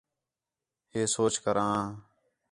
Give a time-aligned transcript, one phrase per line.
[0.91, 1.83] ہے سوچ کر آں